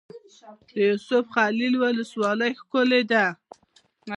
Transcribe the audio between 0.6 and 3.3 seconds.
د یوسف خیل ولسوالۍ ښکلې ده